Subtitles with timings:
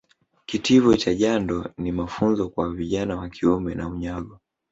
[0.45, 4.39] Kitivo cha jando ni mafunzo kwa vijana wa kiume na unyago